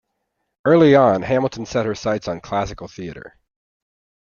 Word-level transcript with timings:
Early 0.65 0.95
on, 0.95 1.21
Hamilton 1.21 1.67
set 1.67 1.85
her 1.85 1.93
sights 1.93 2.27
on 2.27 2.41
classical 2.41 2.87
theater. 2.87 3.37